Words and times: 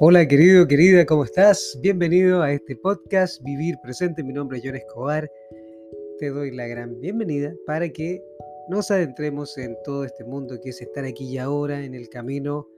Hola 0.00 0.28
querido, 0.28 0.68
querida, 0.68 1.04
¿cómo 1.04 1.24
estás? 1.24 1.76
Bienvenido 1.82 2.40
a 2.40 2.52
este 2.52 2.76
podcast 2.76 3.42
Vivir 3.42 3.74
Presente. 3.82 4.22
Mi 4.22 4.32
nombre 4.32 4.58
es 4.58 4.64
John 4.64 4.76
Escobar. 4.76 5.28
Te 6.20 6.30
doy 6.30 6.52
la 6.52 6.68
gran 6.68 7.00
bienvenida 7.00 7.52
para 7.66 7.88
que 7.88 8.22
nos 8.68 8.92
adentremos 8.92 9.58
en 9.58 9.76
todo 9.84 10.04
este 10.04 10.22
mundo 10.22 10.60
que 10.62 10.70
es 10.70 10.80
estar 10.80 11.04
aquí 11.04 11.24
y 11.24 11.38
ahora 11.38 11.84
en 11.84 11.96
el 11.96 12.08
camino 12.10 12.68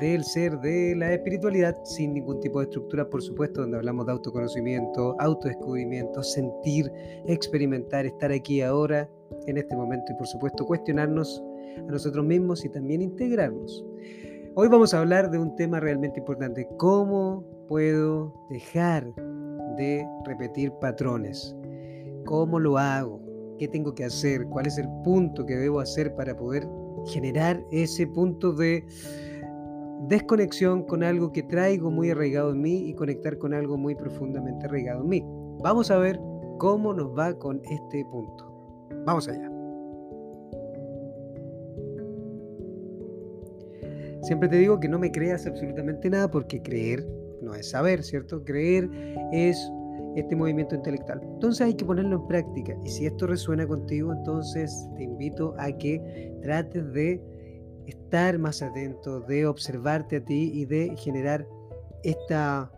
del 0.00 0.24
ser, 0.24 0.58
de 0.58 0.96
la 0.96 1.14
espiritualidad, 1.14 1.76
sin 1.84 2.14
ningún 2.14 2.40
tipo 2.40 2.58
de 2.58 2.64
estructura, 2.64 3.08
por 3.08 3.22
supuesto, 3.22 3.60
donde 3.60 3.76
hablamos 3.76 4.06
de 4.06 4.12
autoconocimiento, 4.12 5.14
autodescubrimiento, 5.20 6.20
sentir, 6.24 6.90
experimentar, 7.28 8.06
estar 8.06 8.32
aquí 8.32 8.60
ahora, 8.60 9.08
en 9.46 9.56
este 9.56 9.76
momento 9.76 10.10
y 10.10 10.16
por 10.16 10.26
supuesto 10.26 10.66
cuestionarnos 10.66 11.40
a 11.78 11.92
nosotros 11.92 12.24
mismos 12.24 12.64
y 12.64 12.68
también 12.70 13.02
integrarnos. 13.02 13.84
Hoy 14.56 14.66
vamos 14.66 14.92
a 14.92 14.98
hablar 14.98 15.30
de 15.30 15.38
un 15.38 15.54
tema 15.54 15.78
realmente 15.78 16.18
importante, 16.18 16.68
cómo 16.76 17.44
puedo 17.68 18.34
dejar 18.50 19.06
de 19.76 20.04
repetir 20.24 20.72
patrones, 20.80 21.54
cómo 22.26 22.58
lo 22.58 22.76
hago, 22.76 23.20
qué 23.60 23.68
tengo 23.68 23.94
que 23.94 24.04
hacer, 24.04 24.44
cuál 24.46 24.66
es 24.66 24.76
el 24.76 24.88
punto 25.04 25.46
que 25.46 25.54
debo 25.54 25.78
hacer 25.78 26.16
para 26.16 26.36
poder 26.36 26.66
generar 27.06 27.62
ese 27.70 28.08
punto 28.08 28.52
de 28.52 28.84
desconexión 30.08 30.82
con 30.82 31.04
algo 31.04 31.30
que 31.32 31.44
traigo 31.44 31.92
muy 31.92 32.10
arraigado 32.10 32.50
en 32.50 32.60
mí 32.60 32.88
y 32.88 32.94
conectar 32.94 33.38
con 33.38 33.54
algo 33.54 33.76
muy 33.76 33.94
profundamente 33.94 34.66
arraigado 34.66 35.02
en 35.02 35.08
mí. 35.08 35.24
Vamos 35.62 35.92
a 35.92 35.98
ver 35.98 36.20
cómo 36.58 36.92
nos 36.92 37.16
va 37.16 37.34
con 37.34 37.60
este 37.70 38.04
punto. 38.06 38.52
Vamos 39.06 39.28
allá. 39.28 39.59
Siempre 44.22 44.48
te 44.48 44.56
digo 44.56 44.80
que 44.80 44.88
no 44.88 44.98
me 44.98 45.10
creas 45.10 45.46
absolutamente 45.46 46.10
nada 46.10 46.30
porque 46.30 46.62
creer 46.62 47.06
no 47.40 47.54
es 47.54 47.70
saber, 47.70 48.02
¿cierto? 48.02 48.44
Creer 48.44 48.88
es 49.32 49.58
este 50.16 50.36
movimiento 50.36 50.74
intelectual. 50.74 51.20
Entonces 51.22 51.66
hay 51.66 51.74
que 51.74 51.84
ponerlo 51.84 52.16
en 52.16 52.26
práctica. 52.26 52.76
Y 52.84 52.90
si 52.90 53.06
esto 53.06 53.26
resuena 53.26 53.66
contigo, 53.66 54.12
entonces 54.12 54.88
te 54.96 55.04
invito 55.04 55.54
a 55.58 55.72
que 55.72 56.32
trates 56.42 56.92
de 56.92 57.22
estar 57.86 58.38
más 58.38 58.62
atento, 58.62 59.20
de 59.20 59.46
observarte 59.46 60.16
a 60.16 60.24
ti 60.24 60.50
y 60.54 60.64
de 60.64 60.94
generar 60.96 61.46
esta 62.02 62.70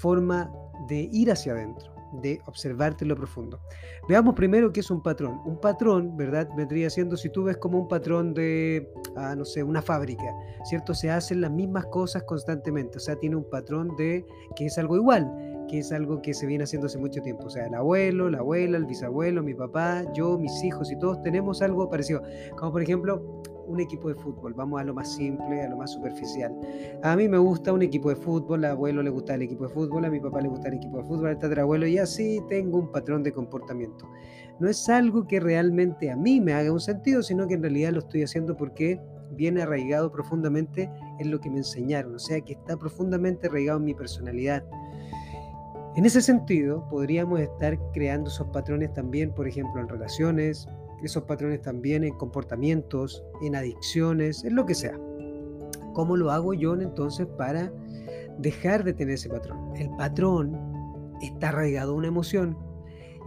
forma 0.00 0.50
de 0.88 1.08
ir 1.12 1.30
hacia 1.30 1.52
adentro, 1.52 1.92
de 2.12 2.40
observarte 2.46 3.04
en 3.04 3.08
lo 3.08 3.16
profundo. 3.16 3.60
Veamos 4.08 4.34
primero 4.34 4.72
qué 4.72 4.80
es 4.80 4.90
un 4.90 5.02
patrón. 5.02 5.40
Un 5.44 5.60
patrón, 5.60 6.16
¿verdad? 6.16 6.48
Vendría 6.56 6.90
siendo 6.90 7.16
si 7.16 7.30
tú 7.30 7.44
ves 7.44 7.56
como 7.56 7.78
un 7.78 7.88
patrón 7.88 8.34
de, 8.34 8.90
ah, 9.16 9.34
no 9.36 9.44
sé, 9.44 9.62
una 9.62 9.82
fábrica, 9.82 10.34
¿cierto? 10.64 10.94
Se 10.94 11.10
hacen 11.10 11.40
las 11.40 11.50
mismas 11.50 11.86
cosas 11.86 12.22
constantemente, 12.24 12.98
o 12.98 13.00
sea, 13.00 13.16
tiene 13.16 13.36
un 13.36 13.48
patrón 13.48 13.96
de 13.96 14.24
que 14.56 14.66
es 14.66 14.78
algo 14.78 14.96
igual 14.96 15.30
que 15.68 15.78
es 15.78 15.92
algo 15.92 16.20
que 16.22 16.34
se 16.34 16.46
viene 16.46 16.64
haciendo 16.64 16.86
hace 16.86 16.98
mucho 16.98 17.20
tiempo. 17.22 17.44
O 17.44 17.50
sea, 17.50 17.66
el 17.66 17.74
abuelo, 17.74 18.28
la 18.28 18.38
abuela, 18.38 18.78
el 18.78 18.86
bisabuelo, 18.86 19.42
mi 19.42 19.54
papá, 19.54 20.02
yo, 20.14 20.38
mis 20.38 20.64
hijos 20.64 20.90
y 20.90 20.98
todos 20.98 21.22
tenemos 21.22 21.62
algo 21.62 21.88
parecido. 21.88 22.22
Como 22.56 22.72
por 22.72 22.82
ejemplo, 22.82 23.42
un 23.68 23.80
equipo 23.80 24.08
de 24.08 24.14
fútbol. 24.14 24.54
Vamos 24.54 24.80
a 24.80 24.84
lo 24.84 24.94
más 24.94 25.14
simple, 25.14 25.62
a 25.62 25.68
lo 25.68 25.76
más 25.76 25.92
superficial. 25.92 26.54
A 27.02 27.14
mí 27.16 27.28
me 27.28 27.38
gusta 27.38 27.72
un 27.72 27.82
equipo 27.82 28.08
de 28.08 28.16
fútbol, 28.16 28.64
al 28.64 28.72
abuelo 28.72 29.02
le 29.02 29.10
gusta 29.10 29.34
el 29.34 29.42
equipo 29.42 29.68
de 29.68 29.74
fútbol, 29.74 30.04
a 30.04 30.10
mi 30.10 30.20
papá 30.20 30.40
le 30.40 30.48
gusta 30.48 30.68
el 30.68 30.74
equipo 30.74 30.98
de 30.98 31.04
fútbol, 31.04 31.38
al 31.40 31.58
abuelo 31.58 31.86
y 31.86 31.98
así 31.98 32.40
tengo 32.48 32.78
un 32.78 32.90
patrón 32.90 33.22
de 33.22 33.32
comportamiento. 33.32 34.08
No 34.58 34.68
es 34.68 34.88
algo 34.88 35.26
que 35.26 35.38
realmente 35.38 36.10
a 36.10 36.16
mí 36.16 36.40
me 36.40 36.52
haga 36.52 36.72
un 36.72 36.80
sentido, 36.80 37.22
sino 37.22 37.46
que 37.46 37.54
en 37.54 37.62
realidad 37.62 37.92
lo 37.92 38.00
estoy 38.00 38.22
haciendo 38.22 38.56
porque 38.56 39.00
viene 39.30 39.62
arraigado 39.62 40.10
profundamente 40.10 40.90
en 41.18 41.30
lo 41.30 41.40
que 41.40 41.50
me 41.50 41.58
enseñaron, 41.58 42.14
o 42.14 42.18
sea 42.18 42.40
que 42.40 42.54
está 42.54 42.76
profundamente 42.76 43.46
arraigado 43.46 43.78
en 43.78 43.84
mi 43.84 43.94
personalidad. 43.94 44.64
En 45.96 46.04
ese 46.04 46.20
sentido, 46.20 46.88
podríamos 46.88 47.40
estar 47.40 47.78
creando 47.92 48.30
esos 48.30 48.46
patrones 48.48 48.92
también, 48.92 49.32
por 49.32 49.48
ejemplo, 49.48 49.80
en 49.80 49.88
relaciones, 49.88 50.68
esos 51.02 51.24
patrones 51.24 51.62
también 51.62 52.04
en 52.04 52.14
comportamientos, 52.14 53.24
en 53.42 53.54
adicciones, 53.54 54.44
en 54.44 54.56
lo 54.56 54.66
que 54.66 54.74
sea. 54.74 54.98
¿Cómo 55.94 56.16
lo 56.16 56.30
hago 56.30 56.54
yo 56.54 56.74
entonces 56.74 57.26
para 57.26 57.72
dejar 58.38 58.84
de 58.84 58.92
tener 58.92 59.14
ese 59.14 59.28
patrón? 59.28 59.76
El 59.76 59.90
patrón 59.96 60.56
está 61.22 61.48
arraigado 61.48 61.92
a 61.92 61.96
una 61.96 62.08
emoción. 62.08 62.56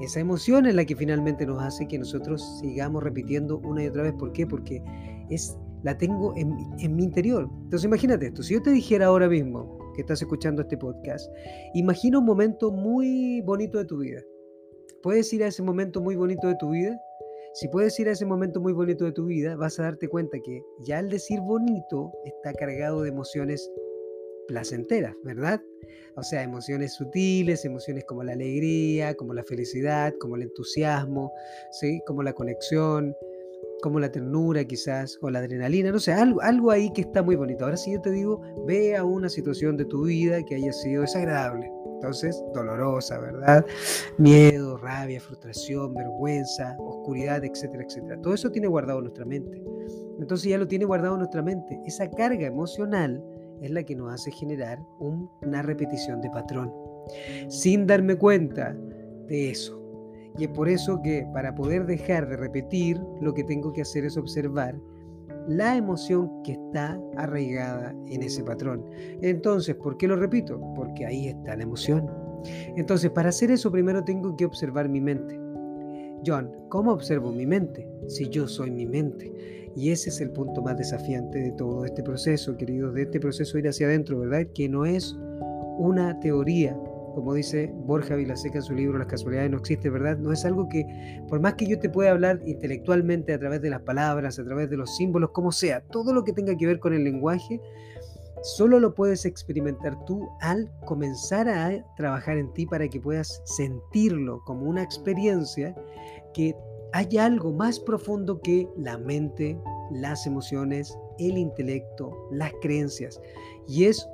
Esa 0.02 0.20
emoción 0.20 0.66
es 0.66 0.76
la 0.76 0.86
que 0.86 0.96
finalmente 0.96 1.46
nos 1.46 1.62
hace 1.62 1.88
que 1.88 2.00
nosotros 2.00 2.60
sigamos 2.60 3.04
repitiendo 3.04 3.60
una 3.60 3.84
y 3.84 3.88
otra 3.88 4.04
vez. 4.04 4.14
¿Por 4.14 4.32
qué? 4.32 4.48
Porque 4.48 4.82
es, 5.30 5.58
la 5.84 5.98
tengo 5.98 6.34
en, 6.38 6.56
en 6.80 6.96
mi 6.96 7.04
interior. 7.04 7.50
Entonces 7.64 7.86
imagínate 7.86 8.28
esto, 8.28 8.42
si 8.42 8.54
yo 8.54 8.62
te 8.62 8.72
dijera 8.72 9.08
ahora 9.08 9.28
mismo 9.28 9.78
que 9.94 10.02
estás 10.02 10.22
escuchando 10.22 10.62
este 10.62 10.78
podcast, 10.78 11.30
imagina 11.74 12.20
un 12.20 12.26
momento 12.26 12.72
muy 12.72 13.42
bonito 13.42 13.78
de 13.78 13.86
tu 13.86 13.98
vida. 14.00 14.22
¿Puedes 15.04 15.32
ir 15.34 15.44
a 15.44 15.48
ese 15.48 15.62
momento 15.62 16.00
muy 16.00 16.16
bonito 16.16 16.48
de 16.48 16.56
tu 16.56 16.70
vida? 16.70 16.98
Si 17.54 17.68
puedes 17.68 18.00
ir 18.00 18.08
a 18.08 18.14
ese 18.14 18.26
momento 18.26 18.62
muy 18.62 18.72
bonito 18.72 19.04
de 19.04 19.12
tu 19.12 19.26
vida, 19.26 19.58
vas 19.58 19.78
a 19.80 19.84
darte 19.84 20.08
cuenta 20.08 20.38
que 20.40 20.64
ya 20.80 21.00
al 21.00 21.10
decir 21.10 21.40
bonito 21.42 22.12
está 22.24 22.54
cargado 22.54 23.02
de 23.02 23.10
emociones 23.10 23.70
placenteras, 24.48 25.16
¿verdad? 25.24 25.62
O 26.16 26.24
sea, 26.24 26.44
emociones 26.44 26.94
sutiles, 26.94 27.66
emociones 27.66 28.06
como 28.06 28.24
la 28.24 28.34
alegría, 28.34 29.16
como 29.16 29.34
la 29.34 29.44
felicidad, 29.44 30.14
como 30.20 30.38
el 30.38 30.44
entusiasmo, 30.44 31.32
¿sí? 31.72 32.02
como 32.06 32.24
la 32.24 32.34
conexión, 32.34 33.14
como 33.82 34.00
la 34.00 34.12
ternura 34.12 34.64
quizás, 34.64 35.18
o 35.22 35.30
la 35.30 35.40
adrenalina, 35.40 35.92
no 35.92 36.00
sé, 36.00 36.14
algo, 36.14 36.42
algo 36.42 36.72
ahí 36.72 36.92
que 36.94 37.02
está 37.02 37.22
muy 37.22 37.36
bonito. 37.36 37.66
Ahora 37.66 37.78
si 37.78 37.92
yo 37.92 38.02
te 38.02 38.12
digo, 38.12 38.42
ve 38.66 38.96
a 38.96 39.04
una 39.04 39.28
situación 39.28 39.76
de 39.76 39.86
tu 39.86 40.06
vida 40.06 40.44
que 40.44 40.56
haya 40.56 40.72
sido 40.72 41.02
desagradable, 41.02 41.70
entonces 42.02 42.44
dolorosa, 42.52 43.20
¿verdad? 43.20 43.64
Miedo, 44.18 44.76
rabia, 44.78 45.22
frustración, 45.22 45.94
vergüenza, 45.94 46.76
oscuridad, 46.80 47.44
etcétera, 47.46 47.84
etcétera. 47.84 48.20
Todo 48.22 48.34
eso 48.34 48.52
tiene 48.52 48.68
guardado 48.68 49.02
nuestra 49.02 49.24
mente. 49.24 49.64
Entonces 50.20 50.50
ya 50.50 50.58
lo 50.58 50.68
tiene 50.68 50.86
guardado 50.86 51.16
nuestra 51.16 51.44
mente. 51.44 51.80
Esa 51.86 52.10
carga 52.10 52.48
emocional 52.48 53.24
es 53.62 53.70
la 53.70 53.84
que 53.84 53.96
nos 53.96 54.12
hace 54.12 54.32
generar 54.32 54.80
una 55.00 55.62
repetición 55.62 56.22
de 56.22 56.32
patrón, 56.32 56.74
sin 57.50 57.86
darme 57.86 58.16
cuenta 58.16 58.76
de 59.28 59.52
eso. 59.52 59.80
Y 60.40 60.46
es 60.46 60.50
por 60.50 60.70
eso 60.70 61.00
que 61.04 61.28
para 61.34 61.54
poder 61.54 61.86
dejar 61.86 62.28
de 62.28 62.38
repetir, 62.38 63.00
lo 63.22 63.32
que 63.36 63.44
tengo 63.44 63.74
que 63.74 63.84
hacer 63.84 64.06
es 64.06 64.18
observar 64.18 64.76
la 65.48 65.76
emoción 65.76 66.44
que 66.44 66.54
está 66.54 67.00
arraigada 67.18 67.96
en 68.08 68.24
ese 68.24 68.44
patrón. 68.44 68.86
Entonces, 69.22 69.76
¿por 69.76 69.98
qué 69.98 70.08
lo 70.08 70.16
repito? 70.16 70.62
Porque 70.76 71.06
ahí 71.06 71.28
está 71.28 71.56
la 71.56 71.64
emoción. 71.64 72.10
Entonces, 72.76 73.12
para 73.12 73.30
hacer 73.30 73.52
eso 73.52 73.72
primero 73.72 74.04
tengo 74.04 74.36
que 74.36 74.46
observar 74.46 74.90
mi 74.90 75.02
mente. 75.02 75.40
John, 76.26 76.52
¿cómo 76.70 76.92
observo 76.92 77.32
mi 77.32 77.46
mente? 77.46 77.88
Si 78.08 78.30
yo 78.30 78.48
soy 78.48 78.72
mi 78.72 78.86
mente. 78.86 79.32
Y 79.76 79.92
ese 79.92 80.10
es 80.10 80.22
el 80.22 80.32
punto 80.32 80.62
más 80.62 80.78
desafiante 80.78 81.40
de 81.40 81.52
todo 81.54 81.86
este 81.86 82.04
proceso, 82.04 82.58
queridos, 82.58 82.94
de 82.94 83.04
este 83.04 83.20
proceso 83.20 83.58
ir 83.58 83.68
hacia 83.68 83.88
adentro, 83.88 84.20
¿verdad? 84.20 84.46
Que 84.54 84.68
no 84.68 84.86
es 84.86 85.18
una 85.78 86.20
teoría, 86.20 86.78
como 87.14 87.34
dice 87.34 87.72
Borja 87.74 88.16
Vilaseca 88.16 88.60
en 88.60 88.64
su 88.64 88.74
libro 88.74 88.98
Las 88.98 89.08
casualidades 89.08 89.52
no 89.52 89.58
existen, 89.58 89.94
¿verdad? 89.94 90.18
No 90.18 90.32
es 90.32 90.46
algo 90.46 90.68
que, 90.70 90.86
por 91.28 91.40
más 91.40 91.56
que 91.56 91.68
yo 91.68 91.80
te 91.80 91.90
pueda 91.90 92.12
hablar 92.12 92.40
intelectualmente 92.46 93.34
a 93.34 93.40
través 93.40 93.62
de 93.62 93.70
las 93.70 93.82
palabras, 93.82 94.40
a 94.40 94.44
través 94.44 94.70
de 94.70 94.78
los 94.78 94.96
símbolos, 94.96 95.32
como 95.32 95.52
sea, 95.52 95.82
todo 95.82 96.14
lo 96.14 96.24
que 96.24 96.34
tenga 96.34 96.56
que 96.56 96.66
ver 96.66 96.80
con 96.80 96.94
el 96.94 97.04
lenguaje, 97.04 97.60
solo 98.42 98.80
lo 98.80 98.94
puedes 98.96 99.26
experimentar 99.26 100.04
tú 100.06 100.28
al 100.42 100.70
comenzar 100.86 101.48
a 101.48 101.86
trabajar 101.96 102.38
en 102.38 102.52
ti 102.54 102.66
para 102.66 102.88
que 102.88 103.00
puedas 103.00 103.42
sentirlo 103.46 104.42
como 104.46 104.66
una 104.66 104.84
experiencia 104.84 105.76
que 106.34 106.56
hay 106.94 107.18
algo 107.18 107.54
más 107.54 107.80
profundo 107.80 108.42
que 108.42 108.68
la 108.76 108.98
mente, 108.98 109.58
las 109.92 110.26
emociones, 110.26 110.98
el 111.20 111.38
intelecto, 111.38 112.28
las 112.32 112.52
creencias. 112.62 113.22
Y 113.68 113.86
es 113.86 114.08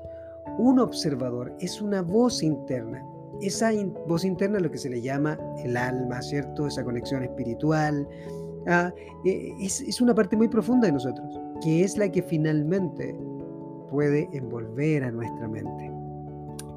un 0.57 0.79
observador, 0.79 1.55
es 1.59 1.81
una 1.81 2.01
voz 2.01 2.43
interna. 2.43 3.03
Esa 3.41 3.71
voz 4.07 4.25
interna 4.25 4.57
es 4.57 4.63
lo 4.63 4.71
que 4.71 4.77
se 4.77 4.89
le 4.89 5.01
llama 5.01 5.39
el 5.63 5.77
alma, 5.77 6.21
¿cierto? 6.21 6.67
Esa 6.67 6.83
conexión 6.83 7.23
espiritual. 7.23 8.07
Ah, 8.67 8.91
e, 9.25 9.53
es, 9.61 9.81
es 9.81 10.01
una 10.01 10.15
parte 10.15 10.35
muy 10.35 10.47
profunda 10.47 10.87
de 10.87 10.93
nosotros, 10.93 11.39
que 11.63 11.83
es 11.83 11.97
la 11.97 12.11
que 12.11 12.23
finalmente 12.23 13.15
puede 13.89 14.27
envolver 14.33 15.03
a 15.03 15.11
nuestra 15.11 15.47
mente 15.47 15.91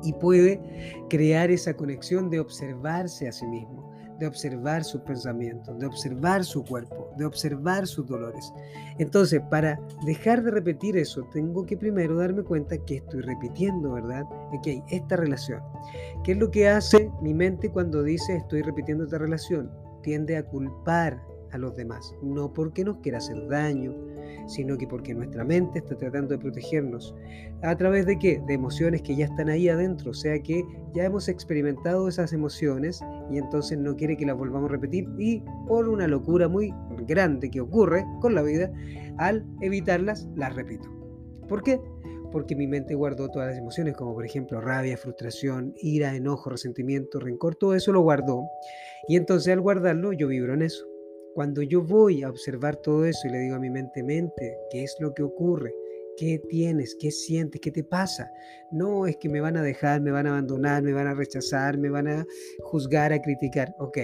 y 0.03 0.12
puede 0.15 0.61
crear 1.09 1.50
esa 1.50 1.75
conexión 1.75 2.31
de 2.31 2.41
observarse 2.41 3.29
a 3.29 3.32
sí 3.32 3.47
mismo 3.47 3.91
de 4.21 4.27
observar 4.27 4.85
sus 4.85 5.00
pensamientos, 5.00 5.79
de 5.79 5.87
observar 5.87 6.44
su 6.44 6.62
cuerpo, 6.62 7.00
de 7.20 7.26
observar 7.26 7.87
sus 7.87 8.06
dolores. 8.06 8.52
Entonces, 8.99 9.40
para 9.50 9.78
dejar 10.05 10.43
de 10.43 10.50
repetir 10.50 10.96
eso, 10.96 11.22
tengo 11.32 11.64
que 11.64 11.76
primero 11.76 12.17
darme 12.17 12.43
cuenta 12.43 12.76
que 12.78 12.96
estoy 12.96 13.20
repitiendo, 13.20 13.93
¿verdad? 13.93 14.25
Ok, 14.52 14.67
esta 14.90 15.17
relación. 15.17 15.62
¿Qué 16.25 16.32
es 16.32 16.38
lo 16.38 16.50
que 16.50 16.69
hace 16.69 17.11
mi 17.22 17.34
mente 17.34 17.70
cuando 17.70 18.02
dice 18.02 18.37
estoy 18.37 18.62
repitiendo 18.62 19.05
esta 19.05 19.19
relación? 19.19 19.70
Tiende 20.02 20.37
a 20.37 20.44
culpar 20.44 21.22
a 21.52 21.58
los 21.58 21.76
demás, 21.76 22.14
no 22.22 22.52
porque 22.52 22.84
nos 22.84 22.99
quiera 22.99 23.19
hacer 23.19 23.49
daño, 23.49 23.94
sino 24.46 24.76
que 24.76 24.87
porque 24.87 25.14
nuestra 25.14 25.44
mente 25.44 25.78
está 25.78 25.96
tratando 25.96 26.34
de 26.34 26.38
protegernos. 26.38 27.14
¿A 27.62 27.76
través 27.76 28.06
de 28.06 28.19
qué? 28.19 28.43
De 28.46 28.55
emociones 28.55 29.02
que 29.02 29.17
ya 29.17 29.26
están 29.26 29.49
ahí 29.49 29.69
adentro, 29.69 30.11
o 30.11 30.14
sea 30.14 30.40
que 30.43 30.64
ya 30.94 31.05
hemos 31.05 31.28
experimentado 31.28 32.08
esas 32.08 32.32
emociones 32.32 33.00
y 33.31 33.38
entonces 33.38 33.78
no 33.78 33.96
quiere 33.96 34.17
que 34.17 34.26
las 34.26 34.37
volvamos 34.37 34.70
a 34.70 34.72
repetir 34.72 35.08
y 35.19 35.43
por 35.67 35.88
una 35.88 36.06
locura 36.06 36.49
muy 36.49 36.72
grande 37.10 37.50
que 37.50 37.60
ocurre 37.60 38.06
con 38.20 38.34
la 38.34 38.42
vida, 38.42 38.72
al 39.18 39.44
evitarlas, 39.60 40.28
las 40.36 40.54
repito. 40.54 40.88
¿Por 41.48 41.62
qué? 41.64 41.80
Porque 42.30 42.54
mi 42.54 42.68
mente 42.68 42.94
guardó 42.94 43.28
todas 43.28 43.48
las 43.48 43.58
emociones, 43.58 43.96
como 43.96 44.14
por 44.14 44.24
ejemplo 44.24 44.60
rabia, 44.60 44.96
frustración, 44.96 45.74
ira, 45.82 46.14
enojo, 46.14 46.48
resentimiento, 46.50 47.18
rencor, 47.18 47.56
todo 47.56 47.74
eso 47.74 47.92
lo 47.92 48.02
guardó. 48.02 48.44
Y 49.08 49.16
entonces 49.16 49.52
al 49.52 49.60
guardarlo 49.60 50.12
yo 50.12 50.28
vibro 50.28 50.54
en 50.54 50.62
eso. 50.62 50.86
Cuando 51.34 51.62
yo 51.62 51.82
voy 51.82 52.22
a 52.22 52.30
observar 52.30 52.76
todo 52.76 53.04
eso 53.04 53.26
y 53.26 53.30
le 53.32 53.38
digo 53.40 53.56
a 53.56 53.60
mi 53.60 53.70
mente, 53.70 54.02
mente, 54.04 54.56
¿qué 54.70 54.84
es 54.84 54.96
lo 55.00 55.12
que 55.12 55.24
ocurre? 55.24 55.72
¿Qué 56.16 56.40
tienes? 56.48 56.96
¿Qué 57.00 57.10
sientes? 57.10 57.60
¿Qué 57.60 57.72
te 57.72 57.82
pasa? 57.82 58.30
No 58.70 59.06
es 59.06 59.16
que 59.16 59.28
me 59.28 59.40
van 59.40 59.56
a 59.56 59.62
dejar, 59.62 60.00
me 60.00 60.12
van 60.12 60.26
a 60.26 60.30
abandonar, 60.30 60.82
me 60.82 60.92
van 60.92 61.08
a 61.08 61.14
rechazar, 61.14 61.78
me 61.78 61.88
van 61.88 62.06
a 62.06 62.26
juzgar, 62.62 63.12
a 63.12 63.20
criticar. 63.20 63.74
Ok. 63.78 63.98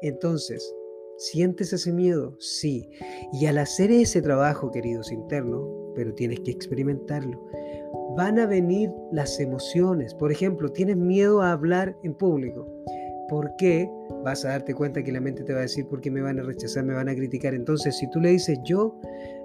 Entonces, 0.00 0.74
¿sientes 1.18 1.72
ese 1.72 1.92
miedo? 1.92 2.34
Sí. 2.38 2.88
Y 3.32 3.46
al 3.46 3.58
hacer 3.58 3.90
ese 3.90 4.22
trabajo, 4.22 4.70
queridos 4.70 5.12
internos, 5.12 5.68
pero 5.94 6.14
tienes 6.14 6.40
que 6.40 6.52
experimentarlo, 6.52 7.44
van 8.16 8.38
a 8.38 8.46
venir 8.46 8.90
las 9.12 9.38
emociones. 9.40 10.14
Por 10.14 10.32
ejemplo, 10.32 10.70
tienes 10.70 10.96
miedo 10.96 11.42
a 11.42 11.52
hablar 11.52 11.96
en 12.04 12.14
público. 12.14 12.66
¿Por 13.28 13.54
qué? 13.56 13.90
Vas 14.24 14.44
a 14.44 14.50
darte 14.50 14.74
cuenta 14.74 15.02
que 15.02 15.12
la 15.12 15.20
mente 15.20 15.44
te 15.44 15.52
va 15.52 15.58
a 15.58 15.62
decir 15.62 15.86
por 15.86 16.00
qué 16.00 16.10
me 16.10 16.22
van 16.22 16.38
a 16.38 16.42
rechazar, 16.42 16.84
me 16.84 16.94
van 16.94 17.08
a 17.08 17.14
criticar. 17.14 17.52
Entonces, 17.52 17.96
si 17.98 18.08
tú 18.10 18.20
le 18.20 18.30
dices, 18.30 18.58
yo 18.64 18.98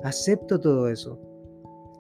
acepto 0.04 0.60
todo 0.60 0.88
eso, 0.90 1.20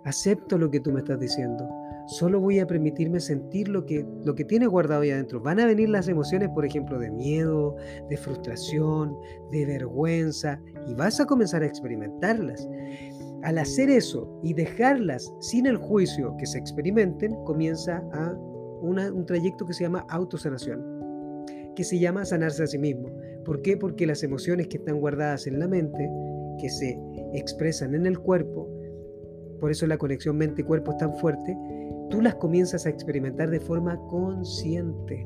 acepto 0.05 0.57
lo 0.57 0.69
que 0.71 0.79
tú 0.79 0.91
me 0.91 0.99
estás 0.99 1.19
diciendo, 1.19 1.67
solo 2.07 2.39
voy 2.39 2.59
a 2.59 2.67
permitirme 2.67 3.19
sentir 3.19 3.67
lo 3.67 3.85
que, 3.85 4.05
lo 4.23 4.35
que 4.35 4.45
tienes 4.45 4.69
guardado 4.69 5.01
ahí 5.01 5.11
adentro. 5.11 5.41
Van 5.41 5.59
a 5.59 5.65
venir 5.65 5.89
las 5.89 6.07
emociones, 6.07 6.49
por 6.49 6.65
ejemplo, 6.65 6.99
de 6.99 7.11
miedo, 7.11 7.75
de 8.09 8.17
frustración, 8.17 9.15
de 9.51 9.65
vergüenza, 9.65 10.59
y 10.87 10.93
vas 10.93 11.19
a 11.19 11.25
comenzar 11.25 11.63
a 11.63 11.67
experimentarlas. 11.67 12.67
Al 13.43 13.57
hacer 13.57 13.89
eso 13.89 14.39
y 14.43 14.53
dejarlas 14.53 15.33
sin 15.41 15.65
el 15.65 15.77
juicio 15.77 16.35
que 16.37 16.45
se 16.45 16.57
experimenten, 16.57 17.33
comienza 17.45 18.03
a 18.13 18.33
un 18.81 19.25
trayecto 19.25 19.65
que 19.65 19.73
se 19.73 19.83
llama 19.83 20.05
autosanación 20.09 20.93
que 21.75 21.83
se 21.83 21.99
llama 21.99 22.25
sanarse 22.25 22.63
a 22.63 22.67
sí 22.67 22.77
mismo. 22.77 23.09
¿Por 23.45 23.61
qué? 23.61 23.77
Porque 23.77 24.05
las 24.05 24.23
emociones 24.23 24.67
que 24.67 24.77
están 24.77 24.99
guardadas 24.99 25.47
en 25.47 25.59
la 25.59 25.67
mente, 25.67 26.09
que 26.59 26.69
se 26.69 26.97
expresan 27.33 27.95
en 27.95 28.05
el 28.05 28.19
cuerpo, 28.19 28.69
por 29.59 29.71
eso 29.71 29.87
la 29.87 29.97
conexión 29.97 30.37
mente-cuerpo 30.37 30.91
es 30.91 30.97
tan 30.97 31.15
fuerte, 31.17 31.57
tú 32.13 32.21
las 32.21 32.35
comienzas 32.35 32.85
a 32.85 32.89
experimentar 32.89 33.49
de 33.49 33.59
forma 33.59 33.97
consciente. 34.07 35.25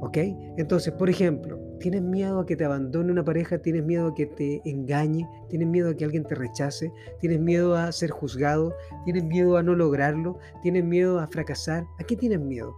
¿Ok? 0.00 0.16
Entonces, 0.56 0.92
por 0.92 1.08
ejemplo, 1.08 1.56
tienes 1.78 2.02
miedo 2.02 2.40
a 2.40 2.46
que 2.46 2.56
te 2.56 2.64
abandone 2.64 3.12
una 3.12 3.24
pareja, 3.24 3.58
tienes 3.58 3.84
miedo 3.84 4.08
a 4.08 4.14
que 4.14 4.26
te 4.26 4.60
engañe, 4.64 5.28
tienes 5.48 5.68
miedo 5.68 5.90
a 5.90 5.94
que 5.94 6.04
alguien 6.04 6.24
te 6.24 6.34
rechace, 6.34 6.92
tienes 7.20 7.38
miedo 7.38 7.76
a 7.76 7.92
ser 7.92 8.10
juzgado, 8.10 8.74
tienes 9.04 9.22
miedo 9.22 9.56
a 9.56 9.62
no 9.62 9.76
lograrlo, 9.76 10.40
tienes 10.62 10.84
miedo 10.84 11.20
a 11.20 11.28
fracasar. 11.28 11.84
¿A 12.00 12.02
qué 12.02 12.16
tienes 12.16 12.40
miedo? 12.40 12.74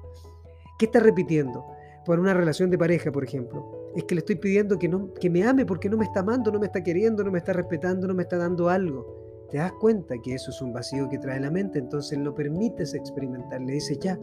¿Qué 0.79 0.85
estás 0.85 1.03
repitiendo? 1.03 1.64
por 2.05 2.19
una 2.19 2.35
relación 2.35 2.70
de 2.70 2.79
pareja, 2.79 3.12
por 3.12 3.25
ejemplo. 3.25 3.93
Es 3.94 4.05
que 4.05 4.14
le 4.14 4.20
estoy 4.20 4.37
pidiendo 4.37 4.79
que, 4.79 4.88
no, 4.88 5.12
que 5.14 5.29
me 5.29 5.44
ame 5.44 5.67
porque 5.67 5.88
no 5.88 5.96
me 5.96 6.05
está 6.05 6.20
amando, 6.20 6.50
no 6.50 6.58
me 6.58 6.67
está 6.67 6.82
queriendo, 6.82 7.23
no 7.23 7.31
me 7.31 7.38
está 7.38 7.53
respetando, 7.53 8.06
no 8.06 8.14
me 8.14 8.23
está 8.23 8.37
dando 8.37 8.69
algo. 8.69 9.19
Te 9.50 9.58
das 9.58 9.73
cuenta 9.73 10.14
que 10.23 10.35
eso 10.35 10.50
es 10.50 10.62
un 10.62 10.73
vacío 10.73 11.08
que 11.08 11.19
trae 11.19 11.41
la 11.41 11.50
mente, 11.50 11.79
entonces 11.79 12.19
lo 12.19 12.35
permites 12.35 12.94
experimentar. 12.94 13.61
Le 13.61 13.75
dices, 13.75 13.99
ya, 13.99 14.19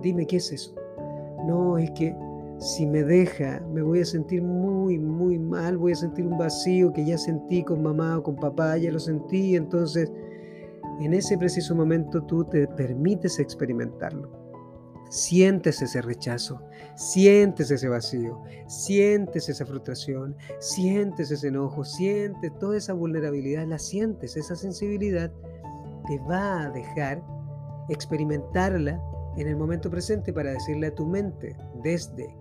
dime 0.00 0.26
qué 0.26 0.36
es 0.36 0.52
eso. 0.52 0.74
No, 1.46 1.78
es 1.78 1.90
que 1.92 2.14
si 2.58 2.86
me 2.86 3.02
deja, 3.02 3.60
me 3.72 3.82
voy 3.82 4.00
a 4.00 4.04
sentir 4.04 4.42
muy, 4.42 4.98
muy 4.98 5.38
mal, 5.38 5.76
voy 5.76 5.92
a 5.92 5.96
sentir 5.96 6.26
un 6.26 6.38
vacío 6.38 6.92
que 6.92 7.04
ya 7.04 7.18
sentí 7.18 7.64
con 7.64 7.82
mamá 7.82 8.18
o 8.18 8.22
con 8.22 8.36
papá, 8.36 8.76
ya 8.76 8.92
lo 8.92 9.00
sentí, 9.00 9.56
entonces 9.56 10.12
en 11.00 11.12
ese 11.12 11.36
preciso 11.36 11.74
momento 11.74 12.22
tú 12.22 12.44
te 12.44 12.68
permites 12.68 13.40
experimentarlo. 13.40 14.41
Sientes 15.12 15.82
ese 15.82 16.00
rechazo, 16.00 16.62
sientes 16.94 17.70
ese 17.70 17.86
vacío, 17.86 18.40
sientes 18.66 19.46
esa 19.50 19.66
frustración, 19.66 20.34
sientes 20.58 21.30
ese 21.30 21.48
enojo, 21.48 21.84
sientes 21.84 22.50
toda 22.58 22.78
esa 22.78 22.94
vulnerabilidad, 22.94 23.66
la 23.66 23.78
sientes, 23.78 24.38
esa 24.38 24.56
sensibilidad 24.56 25.30
te 26.06 26.18
va 26.20 26.62
a 26.62 26.70
dejar 26.70 27.22
experimentarla 27.90 29.02
en 29.36 29.48
el 29.48 29.56
momento 29.56 29.90
presente 29.90 30.32
para 30.32 30.52
decirle 30.52 30.86
a 30.86 30.94
tu 30.94 31.04
mente 31.04 31.58
desde 31.82 32.34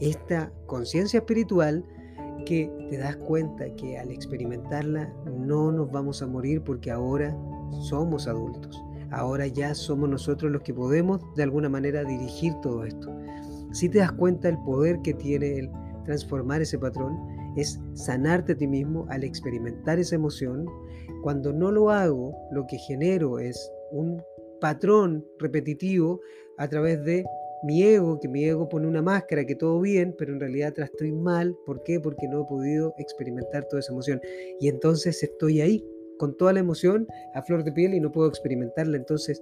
esta 0.00 0.52
conciencia 0.66 1.20
espiritual 1.20 1.82
que 2.44 2.70
te 2.90 2.98
das 2.98 3.16
cuenta 3.16 3.74
que 3.76 3.98
al 3.98 4.10
experimentarla 4.10 5.10
no 5.24 5.72
nos 5.72 5.90
vamos 5.90 6.20
a 6.20 6.26
morir 6.26 6.62
porque 6.62 6.90
ahora 6.90 7.34
somos 7.88 8.28
adultos. 8.28 8.78
Ahora 9.10 9.46
ya 9.46 9.74
somos 9.74 10.08
nosotros 10.08 10.52
los 10.52 10.62
que 10.62 10.74
podemos 10.74 11.20
de 11.34 11.42
alguna 11.42 11.68
manera 11.68 12.04
dirigir 12.04 12.54
todo 12.62 12.84
esto. 12.84 13.10
Si 13.72 13.88
te 13.88 13.98
das 13.98 14.12
cuenta 14.12 14.48
el 14.48 14.58
poder 14.58 15.00
que 15.02 15.14
tiene 15.14 15.58
el 15.58 15.70
transformar 16.04 16.62
ese 16.62 16.78
patrón, 16.78 17.16
es 17.56 17.80
sanarte 17.94 18.52
a 18.52 18.56
ti 18.56 18.66
mismo 18.66 19.06
al 19.08 19.24
experimentar 19.24 19.98
esa 19.98 20.14
emoción. 20.14 20.66
Cuando 21.22 21.52
no 21.52 21.70
lo 21.70 21.90
hago, 21.90 22.34
lo 22.52 22.66
que 22.66 22.78
genero 22.78 23.38
es 23.38 23.70
un 23.90 24.22
patrón 24.60 25.24
repetitivo 25.38 26.20
a 26.58 26.68
través 26.68 27.02
de 27.04 27.24
mi 27.62 27.82
ego, 27.82 28.18
que 28.18 28.28
mi 28.28 28.44
ego 28.44 28.68
pone 28.68 28.86
una 28.86 29.02
máscara, 29.02 29.44
que 29.44 29.54
todo 29.54 29.80
bien, 29.80 30.14
pero 30.16 30.32
en 30.32 30.40
realidad 30.40 30.70
atrás 30.70 30.90
estoy 30.90 31.12
mal. 31.12 31.54
¿Por 31.66 31.82
qué? 31.82 32.00
Porque 32.00 32.26
no 32.28 32.42
he 32.42 32.46
podido 32.46 32.94
experimentar 32.98 33.66
toda 33.66 33.80
esa 33.80 33.92
emoción. 33.92 34.20
Y 34.60 34.68
entonces 34.68 35.22
estoy 35.22 35.60
ahí, 35.60 35.84
con 36.20 36.36
toda 36.36 36.52
la 36.52 36.60
emoción 36.60 37.08
a 37.34 37.42
flor 37.42 37.64
de 37.64 37.72
piel 37.72 37.94
y 37.94 38.00
no 38.00 38.12
puedo 38.12 38.28
experimentarla. 38.28 38.98
Entonces, 38.98 39.40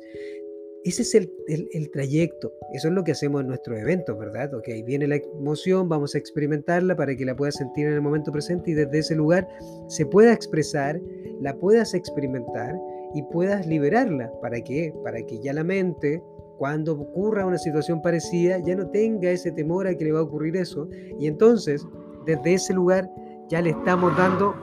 ese 0.84 1.02
es 1.02 1.14
el, 1.14 1.90
trayecto. 1.90 2.52
Eso 2.72 2.86
es 2.86 2.94
lo 2.94 3.02
que 3.02 3.10
hacemos 3.10 3.40
en 3.40 3.48
nuestros 3.48 3.80
eventos, 3.80 4.16
¿verdad? 4.16 4.54
Ok, 4.54 4.69
viene 4.86 5.08
la 5.08 5.16
emoción, 5.16 5.88
vamos 5.88 6.14
a 6.14 6.19
experimentarla 6.19 6.94
para 6.94 7.16
que 7.16 7.25
la 7.25 7.34
puedas 7.34 7.56
sentir 7.56 7.88
en 7.88 7.94
el 7.94 8.00
momento 8.00 8.30
presente 8.30 8.70
y 8.70 8.75
desde 8.75 9.00
ese 9.00 9.16
lugar 9.16 9.48
se 9.88 10.06
pueda 10.06 10.32
expresar, 10.32 11.00
la 11.41 11.53
puedas 11.56 11.94
experimentar 11.94 12.76
y 13.12 13.22
puedas 13.24 13.67
liberarla. 13.67 14.31
¿Para 14.41 14.60
qué? 14.60 14.94
Para 15.03 15.20
que 15.26 15.41
ya 15.41 15.53
la 15.53 15.64
mente, 15.64 16.22
cuando 16.58 16.93
ocurra 16.93 17.44
una 17.44 17.58
situación 17.58 18.00
parecida, 18.00 18.60
ya 18.60 18.76
no 18.76 18.88
tenga 18.88 19.32
ese 19.32 19.50
temor 19.50 19.88
a 19.88 19.96
que 19.96 20.05
le 20.05 20.12
va 20.12 20.20
a 20.20 20.22
ocurrir 20.22 20.56
eso. 20.56 20.88
Y 21.19 21.26
entonces, 21.26 21.84
desde 22.24 22.55
ese 22.55 22.72
lugar, 22.72 23.10
ya 23.48 23.60
le 23.62 23.70
estamos 23.70 24.17
dando 24.17 24.55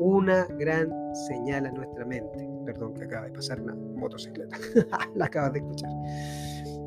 una 0.00 0.46
gran 0.58 0.90
señal 1.28 1.66
a 1.66 1.72
nuestra 1.72 2.04
mente. 2.06 2.48
Perdón 2.64 2.94
que 2.94 3.04
acaba 3.04 3.26
de 3.26 3.32
pasar 3.32 3.60
una 3.60 3.74
motocicleta. 3.74 4.56
la 5.14 5.26
acabas 5.26 5.52
de 5.52 5.58
escuchar. 5.60 5.90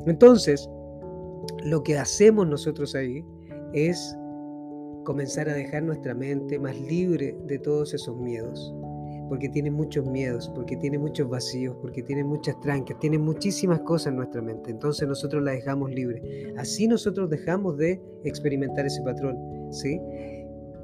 Entonces, 0.06 0.68
lo 1.64 1.82
que 1.82 1.96
hacemos 1.96 2.46
nosotros 2.46 2.94
ahí 2.94 3.24
es 3.72 4.16
comenzar 5.04 5.48
a 5.48 5.54
dejar 5.54 5.84
nuestra 5.84 6.14
mente 6.14 6.58
más 6.58 6.78
libre 6.78 7.36
de 7.46 7.58
todos 7.58 7.94
esos 7.94 8.16
miedos. 8.16 8.74
Porque 9.28 9.48
tiene 9.48 9.70
muchos 9.70 10.04
miedos, 10.06 10.50
porque 10.54 10.76
tiene 10.76 10.98
muchos 10.98 11.28
vacíos, 11.30 11.76
porque 11.80 12.02
tiene 12.02 12.22
muchas 12.22 12.60
trancas, 12.60 12.98
tiene 12.98 13.18
muchísimas 13.18 13.80
cosas 13.80 14.08
en 14.08 14.16
nuestra 14.16 14.42
mente. 14.42 14.70
Entonces 14.70 15.08
nosotros 15.08 15.42
la 15.42 15.52
dejamos 15.52 15.90
libre. 15.90 16.52
Así 16.58 16.86
nosotros 16.86 17.30
dejamos 17.30 17.78
de 17.78 18.02
experimentar 18.24 18.84
ese 18.84 19.00
patrón. 19.02 19.38
¿sí? 19.72 20.00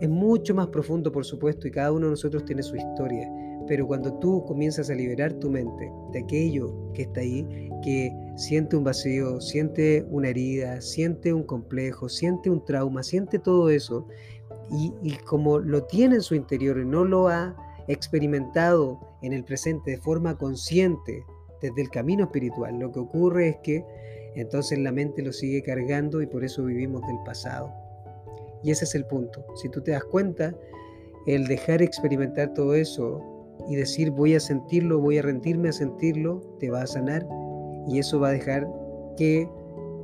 Es 0.00 0.08
mucho 0.08 0.54
más 0.54 0.68
profundo, 0.68 1.12
por 1.12 1.24
supuesto, 1.24 1.68
y 1.68 1.70
cada 1.70 1.92
uno 1.92 2.06
de 2.06 2.12
nosotros 2.12 2.44
tiene 2.44 2.62
su 2.62 2.76
historia. 2.76 3.30
Pero 3.68 3.86
cuando 3.86 4.14
tú 4.18 4.44
comienzas 4.46 4.88
a 4.90 4.94
liberar 4.94 5.34
tu 5.34 5.50
mente 5.50 5.92
de 6.12 6.20
aquello 6.20 6.90
que 6.94 7.02
está 7.02 7.20
ahí, 7.20 7.46
que 7.84 8.10
siente 8.36 8.76
un 8.76 8.84
vacío, 8.84 9.40
siente 9.40 10.06
una 10.10 10.28
herida, 10.28 10.80
siente 10.80 11.32
un 11.32 11.44
complejo, 11.44 12.08
siente 12.08 12.48
un 12.48 12.64
trauma, 12.64 13.02
siente 13.02 13.38
todo 13.38 13.68
eso, 13.68 14.08
y, 14.70 14.94
y 15.02 15.16
como 15.18 15.58
lo 15.58 15.84
tiene 15.84 16.16
en 16.16 16.22
su 16.22 16.34
interior 16.34 16.78
y 16.78 16.86
no 16.86 17.04
lo 17.04 17.28
ha 17.28 17.54
experimentado 17.86 18.98
en 19.22 19.32
el 19.32 19.44
presente 19.44 19.92
de 19.92 19.98
forma 19.98 20.38
consciente 20.38 21.24
desde 21.60 21.82
el 21.82 21.90
camino 21.90 22.24
espiritual, 22.24 22.78
lo 22.78 22.90
que 22.90 23.00
ocurre 23.00 23.48
es 23.48 23.56
que 23.62 23.84
entonces 24.34 24.78
la 24.78 24.92
mente 24.92 25.22
lo 25.22 25.32
sigue 25.32 25.62
cargando 25.62 26.22
y 26.22 26.26
por 26.26 26.44
eso 26.44 26.64
vivimos 26.64 27.02
del 27.06 27.18
pasado. 27.24 27.79
Y 28.62 28.70
ese 28.70 28.84
es 28.84 28.94
el 28.94 29.06
punto. 29.06 29.44
Si 29.56 29.68
tú 29.68 29.80
te 29.80 29.92
das 29.92 30.04
cuenta, 30.04 30.54
el 31.26 31.46
dejar 31.46 31.82
experimentar 31.82 32.52
todo 32.54 32.74
eso 32.74 33.22
y 33.68 33.76
decir 33.76 34.10
voy 34.10 34.34
a 34.34 34.40
sentirlo, 34.40 35.00
voy 35.00 35.18
a 35.18 35.22
rendirme 35.22 35.68
a 35.68 35.72
sentirlo, 35.72 36.40
te 36.58 36.70
va 36.70 36.82
a 36.82 36.86
sanar 36.86 37.26
y 37.86 37.98
eso 37.98 38.20
va 38.20 38.28
a 38.28 38.32
dejar 38.32 38.66
que 39.16 39.48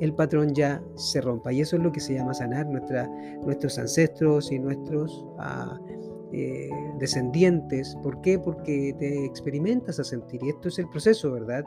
el 0.01 0.15
patrón 0.15 0.55
ya 0.55 0.83
se 0.95 1.21
rompa. 1.21 1.53
Y 1.53 1.61
eso 1.61 1.77
es 1.77 1.83
lo 1.83 1.93
que 1.93 2.01
se 2.01 2.15
llama 2.15 2.35
sanar 2.35 2.67
nuestros 2.67 3.79
ancestros 3.79 4.53
y 4.53 4.59
nuestros 4.59 5.27
ah, 5.39 5.79
eh, 6.33 6.69
descendientes. 6.99 7.97
¿Por 8.03 8.21
qué? 8.21 8.39
Porque 8.39 8.95
te 8.99 9.25
experimentas 9.25 9.99
a 9.99 10.05
sentir. 10.05 10.43
Y 10.43 10.51
esto 10.51 10.69
es 10.69 10.79
el 10.79 10.89
proceso, 10.89 11.33
¿verdad? 11.33 11.65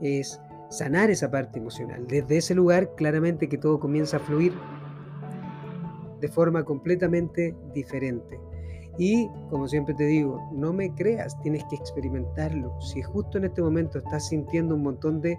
Es 0.00 0.40
sanar 0.70 1.10
esa 1.10 1.30
parte 1.30 1.58
emocional. 1.58 2.06
Desde 2.06 2.36
ese 2.36 2.54
lugar, 2.54 2.94
claramente 2.94 3.48
que 3.48 3.58
todo 3.58 3.80
comienza 3.80 4.18
a 4.18 4.20
fluir 4.20 4.52
de 6.20 6.28
forma 6.28 6.64
completamente 6.64 7.54
diferente. 7.74 8.38
Y 8.98 9.28
como 9.48 9.68
siempre 9.68 9.94
te 9.94 10.04
digo, 10.04 10.40
no 10.52 10.72
me 10.72 10.92
creas, 10.94 11.40
tienes 11.42 11.64
que 11.70 11.76
experimentarlo. 11.76 12.78
Si 12.80 13.00
justo 13.00 13.38
en 13.38 13.44
este 13.44 13.62
momento 13.62 13.98
estás 13.98 14.28
sintiendo 14.28 14.74
un 14.74 14.82
montón 14.82 15.20
de 15.20 15.38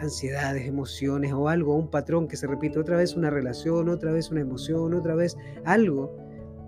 ansiedades, 0.00 0.66
emociones 0.66 1.32
o 1.32 1.48
algo, 1.48 1.74
un 1.74 1.88
patrón 1.88 2.28
que 2.28 2.36
se 2.36 2.46
repite 2.46 2.78
otra 2.78 2.96
vez 2.96 3.16
una 3.16 3.30
relación, 3.30 3.88
otra 3.88 4.12
vez 4.12 4.30
una 4.30 4.40
emoción, 4.40 4.94
otra 4.94 5.16
vez 5.16 5.36
algo, 5.64 6.16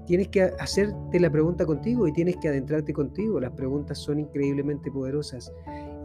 tienes 0.06 0.28
que 0.28 0.42
hacerte 0.58 1.20
la 1.20 1.30
pregunta 1.30 1.64
contigo 1.64 2.08
y 2.08 2.12
tienes 2.12 2.36
que 2.38 2.48
adentrarte 2.48 2.92
contigo. 2.92 3.38
Las 3.38 3.52
preguntas 3.52 3.98
son 3.98 4.18
increíblemente 4.18 4.90
poderosas 4.90 5.52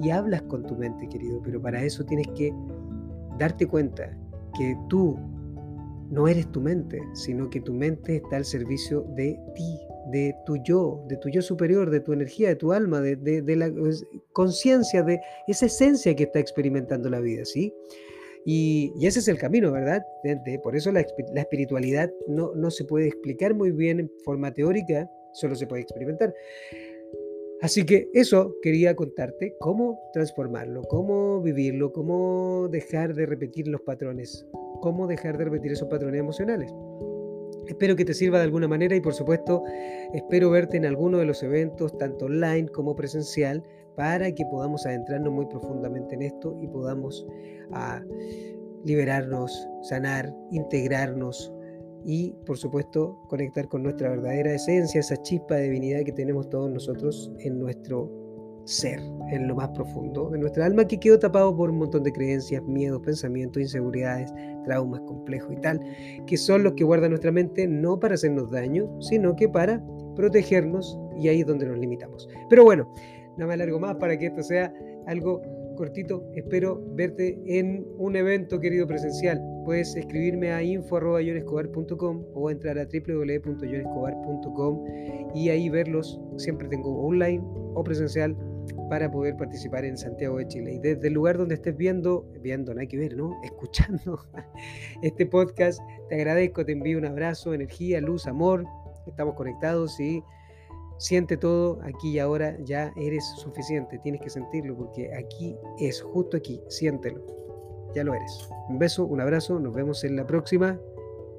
y 0.01 0.11
hablas 0.11 0.43
con 0.43 0.65
tu 0.65 0.75
mente, 0.75 1.07
querido, 1.09 1.41
pero 1.43 1.59
para 1.59 1.81
eso 1.81 2.03
tienes 2.05 2.27
que 2.35 2.53
darte 3.39 3.65
cuenta 3.65 4.15
que 4.55 4.77
tú 4.87 5.17
no 6.13 6.27
eres 6.27 6.51
tu 6.51 6.61
mente, 6.61 7.01
sino 7.13 7.49
que 7.49 7.59
tu 7.59 7.73
mente 7.73 8.17
está 8.17 8.37
al 8.37 8.45
servicio 8.45 9.01
de 9.15 9.39
ti, 9.55 9.79
de 10.11 10.35
tu 10.45 10.57
yo, 10.57 11.03
de 11.07 11.17
tu 11.17 11.29
yo 11.29 11.41
superior, 11.41 11.89
de 11.89 12.01
tu 12.01 12.13
energía, 12.13 12.49
de 12.49 12.55
tu 12.55 12.71
alma, 12.71 13.01
de, 13.01 13.55
la 13.55 13.71
conciencia, 14.31 15.01
de 15.01 15.19
esa 15.47 15.65
esencia 15.65 16.15
que 16.15 16.23
está 16.23 16.37
experimentando 16.37 17.09
la 17.09 17.19
vida, 17.19 17.45
¿sí? 17.45 17.73
Y, 18.45 18.93
ese 19.01 19.19
es 19.19 19.27
el 19.27 19.39
camino, 19.39 19.71
¿verdad? 19.71 20.03
por 20.61 20.75
eso 20.75 20.91
la, 20.91 20.99
espiritualidad 21.01 22.11
no, 22.27 22.53
no 22.53 22.69
se 22.69 22.85
puede 22.85 23.07
explicar 23.07 23.55
muy 23.55 23.71
bien 23.71 24.01
en 24.01 24.11
forma 24.23 24.53
teórica, 24.53 25.09
solo 25.33 25.55
se 25.55 25.65
puede 25.65 25.81
experimentar. 25.81 26.31
Así 27.63 27.85
que 27.85 28.09
eso 28.13 28.55
quería 28.61 28.95
contarte, 28.95 29.55
cómo 29.59 29.99
transformarlo, 30.13 30.83
cómo 30.83 31.41
vivirlo, 31.41 31.91
cómo 31.91 32.67
dejar 32.69 33.15
de 33.15 33.25
repetir 33.25 33.67
los 33.67 33.81
patrones 33.81 34.45
cómo 34.83 35.07
dejar 35.07 35.37
de 35.37 35.45
repetir 35.45 35.71
esos 35.71 35.87
patrones 35.87 36.19
emocionales. 36.19 36.69
Espero 37.67 37.95
que 37.95 38.03
te 38.03 38.13
sirva 38.13 38.39
de 38.39 38.43
alguna 38.43 38.67
manera 38.67 38.97
y 38.97 38.99
por 38.99 39.13
supuesto 39.13 39.63
espero 40.13 40.49
verte 40.49 40.75
en 40.75 40.85
alguno 40.85 41.19
de 41.19 41.25
los 41.25 41.41
eventos, 41.41 41.97
tanto 41.97 42.25
online 42.25 42.67
como 42.67 42.93
presencial, 42.93 43.63
para 43.95 44.29
que 44.33 44.43
podamos 44.51 44.85
adentrarnos 44.85 45.31
muy 45.31 45.45
profundamente 45.45 46.15
en 46.15 46.23
esto 46.23 46.57
y 46.61 46.67
podamos 46.67 47.25
ah, 47.71 48.01
liberarnos, 48.83 49.69
sanar, 49.83 50.35
integrarnos 50.51 51.53
y 52.05 52.35
por 52.45 52.57
supuesto 52.57 53.19
conectar 53.29 53.67
con 53.67 53.83
nuestra 53.83 54.09
verdadera 54.09 54.53
esencia, 54.53 54.99
esa 54.99 55.21
chispa 55.21 55.55
de 55.55 55.63
divinidad 55.63 56.03
que 56.03 56.11
tenemos 56.11 56.49
todos 56.49 56.69
nosotros 56.69 57.31
en 57.39 57.59
nuestro 57.59 58.11
ser 58.65 58.99
en 59.29 59.47
lo 59.47 59.55
más 59.55 59.69
profundo 59.69 60.29
de 60.29 60.37
nuestra 60.37 60.65
alma 60.65 60.85
que 60.85 60.99
quedó 60.99 61.19
tapado 61.19 61.55
por 61.55 61.69
un 61.69 61.79
montón 61.79 62.03
de 62.03 62.11
creencias, 62.11 62.63
miedos, 62.63 63.01
pensamientos, 63.01 63.61
inseguridades, 63.61 64.31
traumas 64.63 65.01
complejos 65.01 65.53
y 65.53 65.57
tal, 65.57 65.79
que 66.27 66.37
son 66.37 66.63
los 66.63 66.73
que 66.73 66.83
guarda 66.83 67.09
nuestra 67.09 67.31
mente 67.31 67.67
no 67.67 67.99
para 67.99 68.15
hacernos 68.15 68.51
daño, 68.51 68.89
sino 69.01 69.35
que 69.35 69.49
para 69.49 69.83
protegernos 70.15 70.97
y 71.19 71.27
ahí 71.27 71.41
es 71.41 71.47
donde 71.47 71.65
nos 71.65 71.77
limitamos. 71.77 72.29
Pero 72.49 72.63
bueno, 72.63 72.87
no 73.37 73.47
me 73.47 73.53
alargo 73.53 73.79
más 73.79 73.95
para 73.95 74.17
que 74.17 74.27
esto 74.27 74.43
sea 74.43 74.73
algo 75.07 75.41
cortito. 75.75 76.23
Espero 76.33 76.81
verte 76.95 77.39
en 77.45 77.85
un 77.97 78.15
evento 78.15 78.59
querido 78.59 78.87
presencial. 78.87 79.41
Puedes 79.65 79.95
escribirme 79.95 80.51
a 80.51 80.63
info.yonescobar.com 80.63 82.25
o 82.33 82.49
entrar 82.49 82.77
a 82.77 82.85
www.yonescobar.com 82.85 84.85
y 85.35 85.49
ahí 85.49 85.69
verlos. 85.69 86.19
Siempre 86.37 86.67
tengo 86.67 87.05
online 87.05 87.43
o 87.73 87.83
presencial 87.83 88.35
para 88.89 89.09
poder 89.09 89.35
participar 89.37 89.85
en 89.85 89.97
Santiago 89.97 90.37
de 90.37 90.47
Chile. 90.47 90.73
Y 90.73 90.79
desde 90.79 91.07
el 91.07 91.13
lugar 91.13 91.37
donde 91.37 91.55
estés 91.55 91.75
viendo, 91.75 92.25
viendo, 92.41 92.73
no 92.73 92.81
hay 92.81 92.87
que 92.87 92.97
ver, 92.97 93.15
¿no? 93.15 93.33
Escuchando 93.43 94.19
este 95.01 95.25
podcast, 95.25 95.79
te 96.09 96.15
agradezco, 96.15 96.65
te 96.65 96.73
envío 96.73 96.97
un 96.97 97.05
abrazo, 97.05 97.53
energía, 97.53 98.01
luz, 98.01 98.27
amor. 98.27 98.65
Estamos 99.07 99.35
conectados 99.35 99.99
y 99.99 100.23
siente 100.97 101.37
todo 101.37 101.79
aquí 101.83 102.11
y 102.11 102.19
ahora, 102.19 102.57
ya 102.63 102.93
eres 102.95 103.25
suficiente, 103.37 103.99
tienes 103.99 104.21
que 104.21 104.29
sentirlo 104.29 104.75
porque 104.75 105.13
aquí 105.15 105.55
es, 105.79 106.01
justo 106.01 106.37
aquí, 106.37 106.61
siéntelo, 106.69 107.21
ya 107.93 108.03
lo 108.03 108.13
eres. 108.13 108.49
Un 108.69 108.79
beso, 108.79 109.05
un 109.05 109.21
abrazo, 109.21 109.59
nos 109.59 109.73
vemos 109.73 110.03
en 110.03 110.15
la 110.15 110.25
próxima 110.25 110.79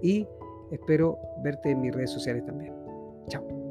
y 0.02 0.26
espero 0.70 1.18
verte 1.42 1.70
en 1.70 1.80
mis 1.80 1.94
redes 1.94 2.11
sociales 2.11 2.44
también. 2.44 2.75
Chao. 3.28 3.63